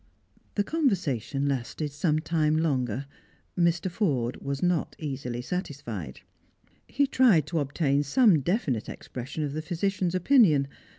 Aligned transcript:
The 0.55 0.63
conversation 0.63 1.47
lasted 1.47 1.91
some 1.91 2.17
time 2.17 2.57
longer. 2.57 3.05
Mr. 3.55 3.87
Forde 3.91 4.37
was 4.41 4.63
not 4.63 4.95
easily 4.97 5.43
satisfied. 5.43 6.21
He 6.87 7.05
tried 7.05 7.45
to 7.45 7.59
obtain 7.59 8.01
some 8.01 8.37
defiftite 8.37 8.89
expres 8.89 9.29
sion 9.29 9.43
of 9.43 9.53
the 9.53 9.61
physician's 9.61 10.15
opinion. 10.15 10.67